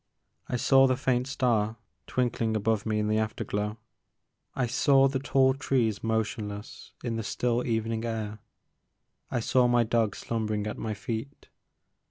I 0.49 0.55
saw 0.55 0.87
the 0.87 0.97
faint 0.97 1.27
star 1.27 1.77
twinkling 2.07 2.55
above 2.55 2.87
me 2.87 2.97
in 2.97 3.07
the 3.07 3.19
afterglow, 3.19 3.77
I 4.55 4.65
saw 4.65 5.07
the 5.07 5.19
tall 5.19 5.53
trees 5.53 6.03
motionless 6.03 6.93
in 7.03 7.17
the 7.17 7.23
still 7.23 7.63
evening 7.67 8.03
air, 8.03 8.39
I 9.29 9.41
saw 9.41 9.67
my 9.67 9.83
dog 9.83 10.15
slumbering 10.15 10.65
at 10.65 10.79
my 10.79 10.95
feet. 10.95 11.49